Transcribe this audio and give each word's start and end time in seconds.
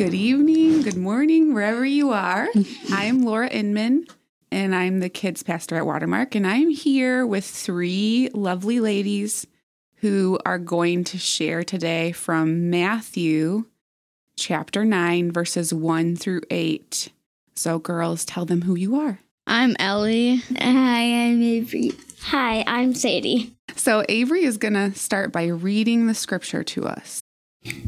good 0.00 0.14
evening, 0.14 0.80
good 0.80 0.96
morning, 0.96 1.52
wherever 1.52 1.84
you 1.84 2.10
are. 2.10 2.48
I'm 2.90 3.22
Laura 3.22 3.48
Inman, 3.48 4.06
and 4.50 4.74
I'm 4.74 5.00
the 5.00 5.10
kids 5.10 5.42
pastor 5.42 5.76
at 5.76 5.84
Watermark, 5.84 6.34
and 6.34 6.46
I'm 6.46 6.70
here 6.70 7.26
with 7.26 7.44
three 7.44 8.30
lovely 8.32 8.80
ladies 8.80 9.46
who 9.96 10.38
are 10.46 10.58
going 10.58 11.04
to 11.04 11.18
share 11.18 11.62
today 11.62 12.12
from 12.12 12.70
Matthew 12.70 13.66
chapter 14.38 14.86
9, 14.86 15.32
verses 15.32 15.74
1 15.74 16.16
through 16.16 16.40
8. 16.48 17.12
So, 17.54 17.78
girls, 17.78 18.24
tell 18.24 18.46
them 18.46 18.62
who 18.62 18.76
you 18.76 18.96
are. 18.96 19.18
I'm 19.46 19.76
Ellie. 19.78 20.36
Hi, 20.36 21.26
I'm 21.26 21.42
Avery. 21.42 21.92
Hi, 22.22 22.64
I'm 22.66 22.94
Sadie. 22.94 23.54
So, 23.76 24.06
Avery 24.08 24.44
is 24.44 24.56
going 24.56 24.72
to 24.72 24.98
start 24.98 25.30
by 25.30 25.48
reading 25.48 26.06
the 26.06 26.14
scripture 26.14 26.64
to 26.64 26.86
us. 26.86 27.20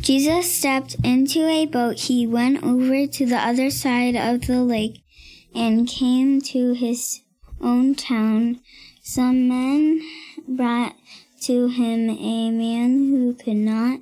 Jesus 0.00 0.52
stepped 0.52 0.96
into 1.04 1.46
a 1.46 1.66
boat. 1.66 2.00
He 2.00 2.26
went 2.26 2.64
over 2.64 3.06
to 3.06 3.26
the 3.26 3.38
other 3.38 3.70
side 3.70 4.16
of 4.16 4.46
the 4.46 4.62
lake 4.62 5.02
and 5.54 5.86
came 5.86 6.40
to 6.40 6.72
his 6.72 7.22
own 7.60 7.94
town. 7.94 8.60
Some 9.02 9.48
men 9.48 10.02
brought 10.48 10.96
to 11.42 11.68
him 11.68 12.10
a 12.10 12.50
man 12.50 13.10
who 13.10 13.34
could 13.34 13.56
not 13.56 14.00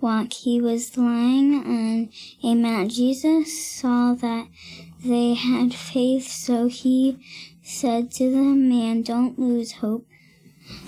walk. 0.00 0.32
He 0.32 0.60
was 0.60 0.96
lying 0.96 1.54
on 1.54 2.10
a 2.42 2.54
mat. 2.54 2.88
Jesus 2.88 3.70
saw 3.70 4.14
that 4.14 4.46
they 5.04 5.34
had 5.34 5.74
faith, 5.74 6.28
so 6.28 6.68
he 6.68 7.18
said 7.62 8.10
to 8.12 8.30
the 8.30 8.36
man, 8.36 9.02
Don't 9.02 9.38
lose 9.38 9.72
hope. 9.72 10.06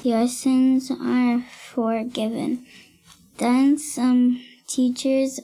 Your 0.03 0.29
sins 0.29 0.91
are 0.91 1.41
forgiven. 1.41 2.67
Then 3.41 3.79
some 3.79 4.43
teachers 4.69 5.41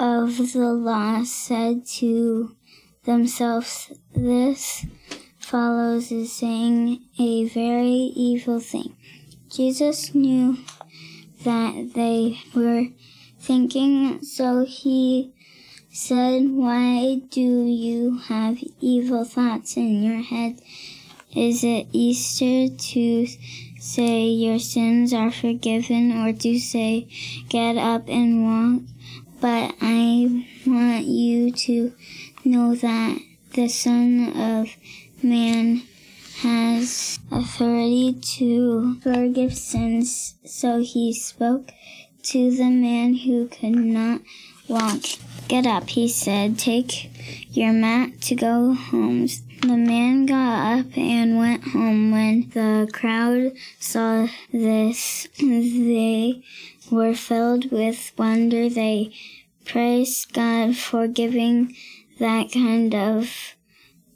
of 0.00 0.52
the 0.52 0.72
law 0.72 1.22
said 1.22 1.86
to 1.98 2.56
themselves, 3.04 3.92
This 4.12 4.84
follows 5.38 6.10
is 6.10 6.32
saying 6.32 7.00
a 7.16 7.44
very 7.44 8.10
evil 8.16 8.58
thing. 8.58 8.96
Jesus 9.48 10.16
knew 10.16 10.56
that 11.44 11.92
they 11.94 12.40
were 12.56 12.88
thinking, 13.38 14.20
so 14.24 14.64
he 14.64 15.32
said, 15.92 16.50
Why 16.50 17.20
do 17.30 17.40
you 17.40 18.18
have 18.18 18.58
evil 18.80 19.24
thoughts 19.24 19.76
in 19.76 20.02
your 20.02 20.22
head? 20.22 20.60
Is 21.36 21.62
it 21.62 21.88
Easter 21.92 22.68
to 22.74 23.26
say 23.78 24.28
your 24.28 24.58
sins 24.58 25.12
are 25.12 25.30
forgiven 25.30 26.12
or 26.12 26.32
to 26.32 26.58
say 26.58 27.06
get 27.48 27.76
up 27.76 28.08
and 28.08 28.44
walk? 28.44 28.82
But 29.40 29.74
I 29.80 30.44
want 30.66 31.04
you 31.04 31.52
to 31.52 31.92
know 32.44 32.74
that 32.74 33.18
the 33.54 33.68
Son 33.68 34.32
of 34.34 34.68
Man 35.22 35.82
has 36.40 37.18
authority 37.30 38.14
to 38.36 38.98
forgive 39.00 39.56
sins. 39.56 40.34
So 40.44 40.80
he 40.80 41.12
spoke 41.12 41.70
to 42.24 42.50
the 42.50 42.70
man 42.70 43.14
who 43.14 43.48
could 43.48 43.76
not 43.76 44.22
walk. 44.66 45.02
Get 45.48 45.66
up, 45.66 45.88
he 45.90 46.08
said. 46.08 46.58
Take 46.58 47.10
your 47.54 47.72
mat 47.72 48.20
to 48.22 48.34
go 48.34 48.74
home. 48.74 49.28
The 49.60 49.76
man 49.76 50.26
got 50.26 50.78
up 50.78 50.96
and 50.96 51.36
went 51.36 51.64
home. 51.64 52.12
When 52.12 52.48
the 52.50 52.88
crowd 52.92 53.52
saw 53.80 54.28
this, 54.52 55.26
they 55.38 56.42
were 56.90 57.14
filled 57.14 57.70
with 57.72 58.12
wonder. 58.16 58.68
They 58.68 59.12
praised 59.64 60.32
God 60.32 60.76
for 60.76 61.08
giving 61.08 61.74
that 62.20 62.52
kind 62.52 62.94
of 62.94 63.56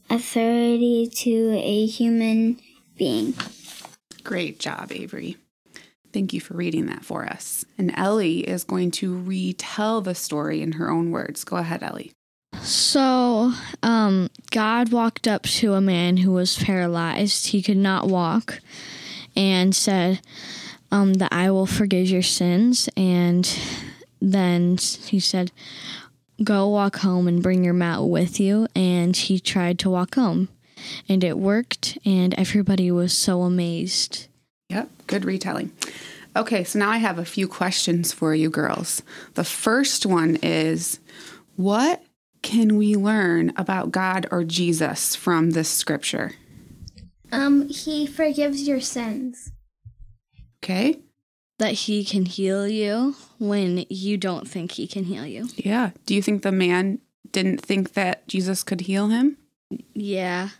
authority 0.08 1.10
to 1.12 1.60
a 1.60 1.86
human 1.86 2.60
being. 2.96 3.34
Great 4.22 4.60
job, 4.60 4.92
Avery. 4.92 5.36
Thank 6.12 6.32
you 6.32 6.40
for 6.40 6.54
reading 6.54 6.86
that 6.86 7.04
for 7.04 7.24
us. 7.24 7.64
And 7.76 7.92
Ellie 7.96 8.48
is 8.48 8.64
going 8.64 8.92
to 8.92 9.18
retell 9.18 10.00
the 10.02 10.14
story 10.14 10.62
in 10.62 10.72
her 10.72 10.90
own 10.90 11.10
words. 11.10 11.42
Go 11.42 11.56
ahead, 11.56 11.82
Ellie. 11.82 12.12
So, 12.62 13.52
um, 13.82 14.30
God 14.52 14.92
walked 14.92 15.26
up 15.26 15.42
to 15.44 15.74
a 15.74 15.80
man 15.80 16.18
who 16.18 16.32
was 16.32 16.56
paralyzed. 16.56 17.48
He 17.48 17.60
could 17.60 17.76
not 17.76 18.06
walk 18.06 18.60
and 19.34 19.74
said 19.74 20.20
um, 20.92 21.14
that 21.14 21.32
I 21.32 21.50
will 21.50 21.66
forgive 21.66 22.08
your 22.08 22.22
sins. 22.22 22.88
And 22.96 23.52
then 24.20 24.76
he 24.76 25.18
said, 25.18 25.50
Go 26.42 26.68
walk 26.68 26.96
home 26.96 27.26
and 27.26 27.42
bring 27.42 27.64
your 27.64 27.74
mat 27.74 28.04
with 28.04 28.38
you. 28.38 28.68
And 28.76 29.16
he 29.16 29.40
tried 29.40 29.78
to 29.80 29.90
walk 29.90 30.14
home. 30.14 30.48
And 31.08 31.22
it 31.22 31.38
worked, 31.38 31.96
and 32.04 32.34
everybody 32.34 32.90
was 32.90 33.12
so 33.16 33.42
amazed. 33.42 34.26
Yep, 34.68 34.88
good 35.06 35.24
retelling. 35.24 35.72
Okay, 36.34 36.64
so 36.64 36.78
now 36.78 36.90
I 36.90 36.96
have 36.96 37.18
a 37.18 37.24
few 37.24 37.46
questions 37.46 38.12
for 38.12 38.34
you 38.34 38.50
girls. 38.50 39.02
The 39.34 39.44
first 39.44 40.06
one 40.06 40.36
is 40.42 40.98
What 41.56 42.02
can 42.42 42.76
we 42.76 42.94
learn 42.96 43.52
about 43.56 43.92
God 43.92 44.26
or 44.30 44.44
Jesus 44.44 45.14
from 45.14 45.50
this 45.50 45.68
scripture? 45.68 46.32
Um, 47.30 47.68
he 47.68 48.06
forgives 48.06 48.66
your 48.68 48.80
sins. 48.80 49.52
Okay, 50.62 51.00
That 51.58 51.72
he 51.72 52.04
can 52.04 52.24
heal 52.26 52.68
you 52.68 53.16
when 53.38 53.84
you 53.88 54.16
don't 54.16 54.46
think 54.48 54.72
he 54.72 54.86
can 54.86 55.04
heal 55.04 55.26
you. 55.26 55.48
yeah. 55.56 55.90
Do 56.06 56.14
you 56.14 56.22
think 56.22 56.42
the 56.42 56.52
man 56.52 57.00
didn't 57.32 57.58
think 57.62 57.94
that 57.94 58.26
Jesus 58.28 58.62
could 58.62 58.82
heal 58.82 59.08
him? 59.08 59.38
Yeah. 59.94 60.50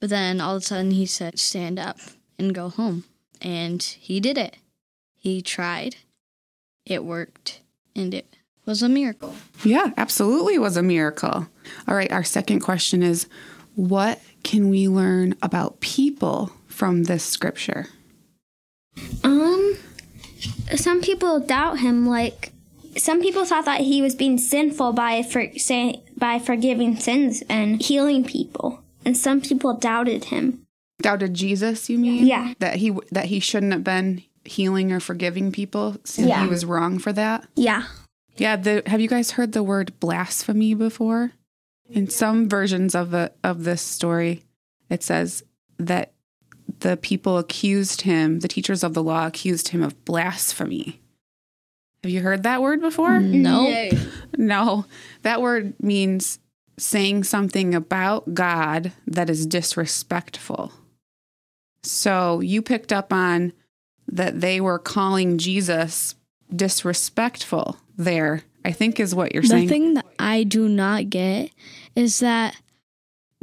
But 0.00 0.10
then 0.10 0.40
all 0.40 0.56
of 0.56 0.62
a 0.62 0.64
sudden 0.64 0.90
he 0.92 1.06
said, 1.06 1.38
stand 1.38 1.78
up 1.78 1.98
and 2.38 2.54
go 2.54 2.68
home. 2.68 3.04
And 3.40 3.82
he 3.82 4.18
did 4.20 4.36
it. 4.38 4.56
He 5.14 5.40
tried. 5.42 5.96
It 6.86 7.04
worked. 7.04 7.60
And 7.94 8.12
it 8.14 8.34
was 8.66 8.82
a 8.82 8.88
miracle. 8.88 9.34
Yeah, 9.64 9.90
absolutely 9.96 10.58
was 10.58 10.76
a 10.76 10.82
miracle. 10.82 11.46
All 11.88 11.94
right, 11.94 12.10
our 12.12 12.24
second 12.24 12.60
question 12.60 13.02
is 13.02 13.26
What 13.74 14.20
can 14.42 14.68
we 14.70 14.88
learn 14.88 15.34
about 15.42 15.80
people 15.80 16.52
from 16.66 17.04
this 17.04 17.24
scripture? 17.24 17.86
Um, 19.22 19.76
some 20.76 21.00
people 21.00 21.40
doubt 21.40 21.80
him. 21.80 22.06
Like, 22.06 22.52
some 22.96 23.20
people 23.20 23.44
thought 23.44 23.64
that 23.64 23.80
he 23.80 24.00
was 24.02 24.14
being 24.14 24.38
sinful 24.38 24.92
by 24.92 25.22
for 25.22 25.46
say 25.56 26.02
by 26.16 26.38
forgiving 26.38 26.96
sins 26.96 27.42
and 27.48 27.82
healing 27.82 28.24
people, 28.24 28.82
and 29.04 29.16
some 29.16 29.40
people 29.40 29.74
doubted 29.74 30.26
him. 30.26 30.60
Doubted 31.02 31.34
Jesus, 31.34 31.90
you 31.90 31.98
mean? 31.98 32.24
Yeah. 32.26 32.54
That 32.60 32.76
he 32.76 32.92
that 33.10 33.26
he 33.26 33.40
shouldn't 33.40 33.72
have 33.72 33.84
been 33.84 34.22
healing 34.44 34.92
or 34.92 35.00
forgiving 35.00 35.50
people. 35.50 35.96
So 36.04 36.22
Yeah. 36.22 36.42
he 36.44 36.48
was 36.48 36.64
wrong 36.64 36.98
for 36.98 37.12
that. 37.12 37.46
Yeah. 37.56 37.84
Yeah, 38.36 38.56
the 38.56 38.82
have 38.86 39.00
you 39.00 39.08
guys 39.08 39.32
heard 39.32 39.52
the 39.52 39.62
word 39.62 39.98
blasphemy 40.00 40.74
before? 40.74 41.32
In 41.88 42.08
some 42.08 42.48
versions 42.48 42.94
of 42.94 43.10
the 43.10 43.32
of 43.44 43.64
this 43.64 43.82
story, 43.82 44.42
it 44.88 45.02
says 45.02 45.44
that 45.78 46.12
the 46.80 46.96
people 46.96 47.38
accused 47.38 48.02
him, 48.02 48.40
the 48.40 48.48
teachers 48.48 48.82
of 48.82 48.94
the 48.94 49.02
law 49.02 49.26
accused 49.26 49.68
him 49.68 49.82
of 49.82 50.04
blasphemy. 50.04 51.00
Have 52.02 52.10
you 52.10 52.20
heard 52.20 52.42
that 52.42 52.60
word 52.60 52.80
before? 52.80 53.18
Mm. 53.20 53.32
No. 53.40 53.90
No. 54.36 54.84
That 55.22 55.40
word 55.40 55.74
means 55.80 56.40
saying 56.76 57.22
something 57.22 57.72
about 57.74 58.34
God 58.34 58.92
that 59.06 59.30
is 59.30 59.46
disrespectful. 59.46 60.72
So 61.84 62.40
you 62.40 62.62
picked 62.62 62.92
up 62.92 63.12
on 63.12 63.52
that 64.08 64.40
they 64.40 64.60
were 64.60 64.80
calling 64.80 65.38
Jesus 65.38 66.16
disrespectful 66.54 67.76
there, 67.96 68.42
I 68.64 68.72
think 68.72 68.98
is 68.98 69.14
what 69.14 69.32
you're 69.32 69.42
The 69.42 69.48
saying. 69.48 69.66
The 69.66 69.72
thing 69.72 69.94
that 69.94 70.06
I 70.18 70.44
do 70.44 70.68
not 70.68 71.10
get 71.10 71.50
is 71.94 72.20
that 72.20 72.56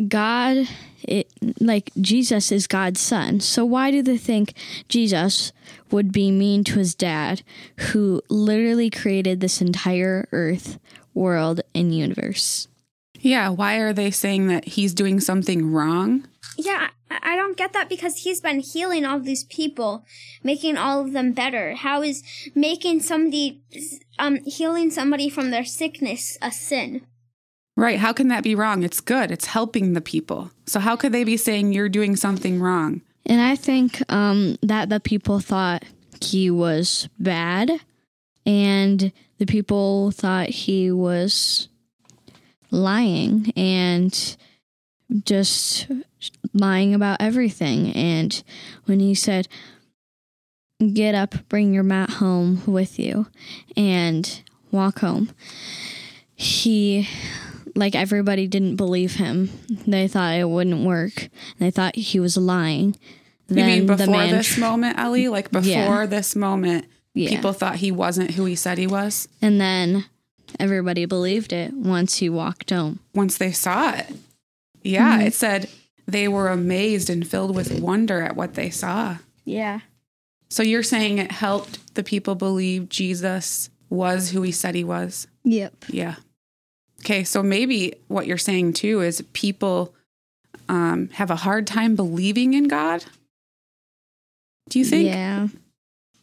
God, 0.08 0.68
it, 1.04 1.32
like 1.60 1.92
Jesus 2.00 2.52
is 2.52 2.68
God's 2.68 3.00
son. 3.00 3.40
So 3.40 3.64
why 3.66 3.92
do 3.92 4.02
they 4.02 4.18
think 4.18 4.54
Jesus 4.90 5.52
would 5.92 6.12
be 6.12 6.32
mean 6.32 6.64
to 6.66 6.80
his 6.80 6.96
dad, 6.96 7.44
who 7.78 8.22
literally 8.30 8.90
created 8.90 9.40
this 9.40 9.62
entire 9.62 10.28
earth, 10.32 10.80
world, 11.14 11.62
and 11.76 11.96
universe? 11.96 12.68
yeah, 13.22 13.50
why 13.50 13.76
are 13.76 13.94
they 13.94 14.12
saying 14.12 14.48
that 14.48 14.66
he's 14.66 14.94
doing 14.94 15.20
something 15.20 15.72
wrong? 15.72 16.28
Yeah, 16.58 16.90
I, 17.12 17.34
I 17.34 17.36
don't 17.36 17.58
get 17.58 17.74
that 17.74 17.90
because 17.90 18.18
he's 18.24 18.42
been 18.42 18.60
healing 18.60 19.06
all 19.06 19.20
these 19.20 19.44
people, 19.44 20.06
making 20.44 20.78
all 20.78 21.02
of 21.02 21.12
them 21.14 21.34
better. 21.34 21.76
How 21.76 22.02
is 22.02 22.24
making 22.56 23.02
somebody, 23.02 23.62
um, 24.18 24.38
healing 24.46 24.90
somebody 24.90 25.30
from 25.30 25.52
their 25.52 25.66
sickness 25.66 26.38
a 26.42 26.52
sin? 26.52 27.06
Right, 27.78 28.00
how 28.00 28.14
can 28.14 28.28
that 28.30 28.44
be 28.44 28.56
wrong? 28.56 28.84
It's 28.84 29.02
good. 29.02 29.32
It's 29.32 29.48
helping 29.48 29.94
the 29.94 30.02
people. 30.02 30.52
So 30.66 30.80
how 30.80 30.96
could 30.96 31.12
they 31.12 31.24
be 31.24 31.38
saying 31.38 31.74
you're 31.74 31.90
doing 31.90 32.16
something 32.16 32.62
wrong? 32.62 33.02
And 33.26 33.42
I 33.42 33.56
think 33.56 34.02
um, 34.12 34.58
that 34.62 34.90
the 34.90 35.00
people 35.00 35.40
thought 35.40 35.84
he 36.22 36.52
was 36.52 37.08
bad, 37.20 37.72
and 38.46 39.12
the 39.38 39.46
people 39.46 40.12
thought 40.12 40.50
he 40.50 40.92
was 40.92 41.70
lying 42.72 43.52
and 43.56 44.38
just 45.26 45.88
lying 46.54 46.94
about 46.94 47.18
everything. 47.22 47.92
And 47.94 48.42
when 48.86 49.00
he 49.00 49.14
said, 49.16 49.48
Get 50.94 51.14
up, 51.14 51.36
bring 51.48 51.74
your 51.74 51.84
mat 51.84 52.10
home 52.10 52.64
with 52.66 52.98
you, 52.98 53.28
and 53.78 54.42
walk 54.72 55.00
home, 55.00 55.30
he, 56.34 57.08
like 57.76 57.94
everybody, 57.94 58.48
didn't 58.48 58.78
believe 58.78 59.16
him. 59.16 59.52
They 59.86 60.08
thought 60.08 60.34
it 60.36 60.50
wouldn't 60.50 60.84
work. 60.84 61.30
They 61.60 61.70
thought 61.70 61.96
he 61.96 62.20
was 62.20 62.36
lying. 62.36 62.98
You 63.48 63.58
mean 63.58 63.86
the 63.86 63.96
before 63.98 64.12
man 64.18 64.32
this 64.32 64.58
moment, 64.58 64.98
Ellie? 64.98 65.28
Like 65.28 65.52
before 65.52 65.70
Yeah. 65.70 66.06
this 66.08 66.36
moment, 66.36 66.86
Yeah. 67.14 67.30
people 67.30 67.54
thought 67.54 67.76
he 67.76 67.92
wasn't 67.92 68.32
who 68.32 68.46
he 68.46 68.56
said 68.56 68.78
he 68.80 68.88
was 68.88 69.28
And 69.42 69.62
then 69.62 70.06
everybody 70.60 71.06
believed 71.06 71.54
it 71.54 71.74
once 71.74 72.18
he 72.18 72.30
walked 72.30 72.72
home. 72.72 73.00
once 73.14 73.38
they 73.38 73.52
saw 73.52 73.92
it. 73.94 74.08
Yeah, 74.84 75.18
Mm-hmm. 75.18 75.28
it 75.28 75.34
said 75.34 75.70
they 76.08 76.28
were 76.28 76.50
amazed 76.50 77.10
and 77.10 77.28
filled 77.28 77.56
with 77.56 77.80
wonder 77.80 78.22
at 78.22 78.36
what 78.36 78.56
they 78.56 78.70
saw. 78.70 79.18
Yeah. 79.46 79.82
So 80.50 80.64
you're 80.64 80.84
saying 80.84 81.18
it 81.20 81.32
helped 81.32 81.96
the 81.96 82.04
people 82.04 82.36
believe 82.36 82.90
Jesus 82.90 83.70
was 83.90 84.32
who 84.32 84.42
he 84.42 84.52
said 84.52 84.76
he 84.76 84.84
was? 84.84 85.28
Yep. 85.44 85.86
Yeah. 85.90 86.16
Okay, 87.02 87.24
so 87.24 87.42
maybe 87.42 87.94
what 88.08 88.28
you're 88.28 88.38
saying 88.38 88.74
too 88.74 89.02
is 89.02 89.24
people 89.34 89.94
um, 90.70 91.10
have 91.14 91.32
a 91.32 91.36
hard 91.38 91.66
time 91.68 91.96
believing 91.96 92.54
in 92.54 92.68
God. 92.68 93.04
Do 94.70 94.80
you 94.80 94.86
think 94.86 95.06
Yeah. 95.08 95.48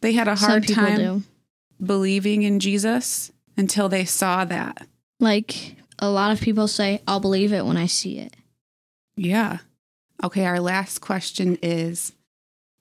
they 0.01 0.13
had 0.13 0.27
a 0.27 0.35
hard 0.35 0.67
time 0.67 0.97
do. 0.97 1.23
believing 1.83 2.43
in 2.43 2.59
Jesus 2.59 3.31
until 3.57 3.89
they 3.89 4.05
saw 4.05 4.45
that? 4.45 4.87
Like 5.19 5.75
a 5.99 6.09
lot 6.09 6.31
of 6.31 6.39
people 6.41 6.67
say, 6.67 7.01
I'll 7.07 7.19
believe 7.19 7.51
it 7.53 7.65
when 7.65 7.77
I 7.77 7.87
see 7.87 8.19
it. 8.19 8.35
Yeah. 9.19 9.57
Okay, 10.23 10.45
our 10.45 10.61
last 10.61 10.99
question 10.99 11.57
is 11.61 12.13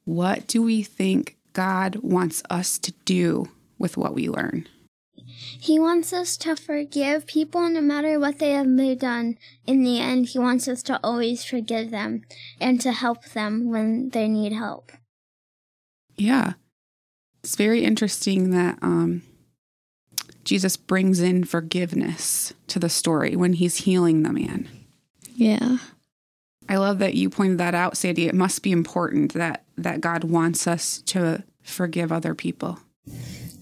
what 0.04 0.46
do 0.46 0.62
we 0.62 0.84
think 0.84 1.36
God 1.52 1.96
wants 1.96 2.44
us 2.48 2.78
to 2.78 2.92
do 3.04 3.48
with 3.76 3.96
what 3.96 4.14
we 4.14 4.28
learn? 4.28 4.68
He 5.16 5.80
wants 5.80 6.12
us 6.12 6.36
to 6.38 6.54
forgive 6.54 7.26
people 7.26 7.68
no 7.68 7.80
matter 7.80 8.20
what 8.20 8.38
they 8.38 8.52
have 8.52 8.68
done. 9.00 9.36
In 9.66 9.82
the 9.82 9.98
end, 9.98 10.28
he 10.28 10.38
wants 10.38 10.68
us 10.68 10.82
to 10.84 11.00
always 11.02 11.44
forgive 11.44 11.90
them 11.90 12.22
and 12.60 12.80
to 12.82 12.92
help 12.92 13.24
them 13.30 13.68
when 13.68 14.10
they 14.10 14.28
need 14.28 14.52
help. 14.52 14.92
Yeah. 16.16 16.52
It's 17.42 17.56
very 17.56 17.82
interesting 17.84 18.50
that 18.52 18.78
um, 18.80 19.22
Jesus 20.44 20.76
brings 20.76 21.20
in 21.20 21.42
forgiveness 21.42 22.54
to 22.68 22.78
the 22.78 22.88
story 22.88 23.34
when 23.34 23.54
he's 23.54 23.78
healing 23.78 24.22
the 24.22 24.32
man. 24.32 24.68
Yeah. 25.34 25.78
I 26.68 26.76
love 26.76 26.98
that 26.98 27.14
you 27.14 27.30
pointed 27.30 27.58
that 27.58 27.74
out, 27.74 27.96
Sandy. 27.96 28.26
It 28.26 28.34
must 28.34 28.62
be 28.62 28.72
important 28.72 29.32
that 29.34 29.64
that 29.76 30.00
God 30.00 30.24
wants 30.24 30.66
us 30.66 30.98
to 31.06 31.44
forgive 31.62 32.12
other 32.12 32.34
people. 32.34 32.78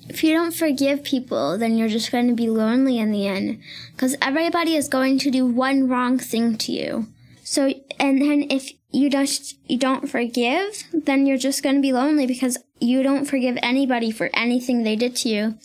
If 0.08 0.22
you 0.22 0.34
don't 0.34 0.54
forgive 0.54 1.02
people, 1.02 1.58
then 1.58 1.76
you're 1.76 1.88
just 1.88 2.12
going 2.12 2.28
to 2.28 2.34
be 2.34 2.48
lonely 2.48 2.98
in 2.98 3.10
the 3.10 3.26
end 3.26 3.60
because 3.92 4.16
everybody 4.22 4.76
is 4.76 4.88
going 4.88 5.18
to 5.20 5.30
do 5.30 5.46
one 5.46 5.88
wrong 5.88 6.18
thing 6.18 6.56
to 6.58 6.72
you. 6.72 7.06
So, 7.42 7.72
and 7.98 8.20
then 8.20 8.46
if 8.50 8.70
you 8.90 9.10
don't, 9.10 9.28
you 9.66 9.78
don't 9.78 10.08
forgive, 10.08 10.84
then 10.92 11.26
you're 11.26 11.36
just 11.36 11.62
going 11.62 11.76
to 11.76 11.82
be 11.82 11.92
lonely 11.92 12.26
because 12.26 12.58
you 12.80 13.02
don't 13.02 13.24
forgive 13.24 13.58
anybody 13.62 14.10
for 14.10 14.30
anything 14.32 14.82
they 14.82 14.96
did 14.96 15.16
to 15.16 15.28
you. 15.28 15.58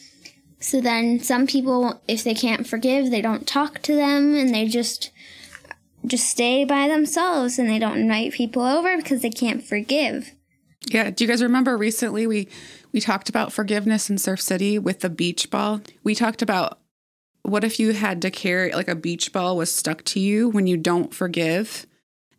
So 0.60 0.80
then 0.80 1.20
some 1.20 1.48
people, 1.48 2.02
if 2.08 2.24
they 2.24 2.36
can't 2.36 2.68
forgive, 2.68 3.10
they 3.10 3.22
don't 3.22 3.48
talk 3.48 3.82
to 3.84 3.96
them 3.96 4.36
and 4.36 4.54
they 4.54 4.68
just, 4.68 5.12
just 6.06 6.28
stay 6.28 6.66
by 6.66 6.88
themselves 6.88 7.60
and 7.60 7.70
they 7.70 7.80
don't 7.80 8.00
invite 8.00 8.34
people 8.34 8.64
over 8.64 8.98
because 8.98 9.22
they 9.22 9.30
can't 9.30 9.64
forgive. 9.64 10.34
Yeah. 10.88 11.12
Do 11.12 11.24
you 11.24 11.28
guys 11.28 11.44
remember 11.44 11.78
recently 11.78 12.26
we 12.26 12.48
we 12.92 13.00
talked 13.00 13.30
about 13.30 13.54
forgiveness 13.54 14.10
in 14.10 14.18
Surf 14.18 14.42
City 14.42 14.80
with 14.80 15.02
the 15.02 15.10
beach 15.10 15.50
ball? 15.50 15.82
We 16.04 16.16
talked 16.16 16.42
about 16.42 16.80
what 17.44 17.64
if 17.64 17.80
you 17.80 17.94
had 17.94 18.22
to 18.24 18.32
carry 18.32 18.72
like 18.72 18.88
a 18.88 18.96
beach 18.96 19.32
ball 19.32 19.58
was 19.58 19.74
stuck 19.74 20.04
to 20.06 20.20
you 20.20 20.50
when 20.50 20.68
you 20.68 20.78
don't 20.78 21.14
forgive 21.14 21.86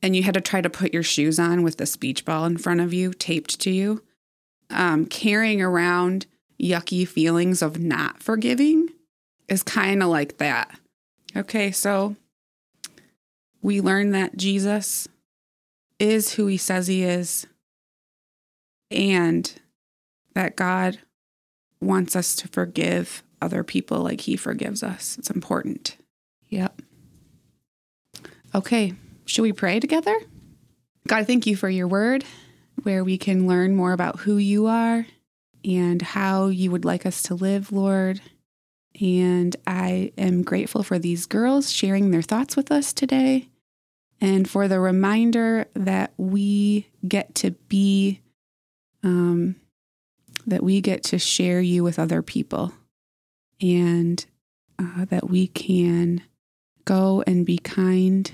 and 0.03 0.17
you 0.17 0.25
had 0.25 0.35
to 0.35 0.41
try 0.41 0.61
to 0.61 0.70
put 0.70 0.93
your 0.93 1.03
shoes 1.03 1.38
on 1.38 1.62
with 1.62 1.76
this 1.76 1.97
beach 1.97 2.25
ball 2.25 2.44
in 2.44 2.59
front 2.59 2.81
of 2.81 2.93
you 2.93 3.12
taped 3.12 3.61
to 3.61 3.70
you. 3.70 4.03
Um, 4.70 5.06
carrying 5.06 5.62
around 5.62 6.26
yucky 6.61 7.06
feelings 7.06 7.62
of 7.62 7.79
not 7.79 8.23
forgiving 8.23 8.88
is 9.49 9.62
kind 9.62 10.03
of 10.03 10.09
like 10.09 10.38
that. 10.38 10.79
Okay, 11.37 11.70
so 11.70 12.17
we 13.62 13.81
learn 13.81 14.11
that 14.11 14.37
Jesus 14.37 15.09
is 15.99 16.35
who 16.35 16.47
he 16.47 16.56
says 16.56 16.88
he 16.88 17.05
is 17.05 17.47
and 18.91 19.53
that 20.35 20.56
God 20.56 20.99
wants 21.81 22.17
us 22.17 22.35
to 22.37 22.49
forgive 22.49 23.23
other 23.41 23.64
people 23.64 24.03
like 24.03 24.23
he 24.23 24.37
forgives 24.37 24.82
us. 24.82 25.17
It's 25.19 25.31
important. 25.31 25.97
Yep. 26.49 26.82
Okay, 28.55 28.94
should 29.25 29.43
we 29.43 29.53
pray 29.53 29.81
together? 29.81 30.14
God, 31.09 31.26
thank 31.26 31.47
you 31.47 31.56
for 31.56 31.70
your 31.70 31.88
word 31.88 32.25
where 32.82 33.05
we 33.05 33.17
can 33.17 33.47
learn 33.47 33.75
more 33.75 33.93
about 33.93 34.20
who 34.20 34.37
you 34.37 34.67
are 34.67 35.06
and 35.64 36.03
how 36.03 36.49
you 36.49 36.70
would 36.70 36.85
like 36.85 37.06
us 37.06 37.23
to 37.25 37.35
live, 37.35 37.73
Lord. 37.73 38.20
And 39.00 39.56
I 39.67 40.12
am 40.19 40.43
grateful 40.43 40.82
for 40.82 40.99
these 40.99 41.26
girls 41.26 41.73
sharing 41.73 42.11
their 42.11 42.23
thoughts 42.23 42.56
with 42.56 42.70
us 42.70 42.93
today 42.93 43.49
and 44.23 44.49
for 44.49 44.69
the 44.69 44.79
reminder 44.79 45.67
that 45.75 46.13
we 46.17 46.87
get 47.07 47.35
to 47.35 47.51
be 47.51 48.21
um, 49.03 49.57
that 50.47 50.63
we 50.63 50.81
get 50.81 51.03
to 51.03 51.19
share 51.19 51.61
you 51.61 51.83
with 51.83 51.99
other 51.99 52.23
people 52.23 52.73
and 53.61 54.25
uh, 54.79 55.05
that 55.07 55.29
we 55.29 55.49
can 55.49 56.23
go 56.85 57.23
and 57.27 57.45
be 57.45 57.59
kind 57.59 58.31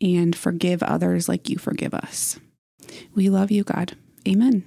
and 0.00 0.36
forgive 0.36 0.82
others 0.82 1.28
like 1.28 1.48
you 1.48 1.58
forgive 1.58 1.94
us. 1.94 2.38
We 3.14 3.30
love 3.30 3.50
you, 3.50 3.64
God. 3.64 3.96
Amen. 4.26 4.64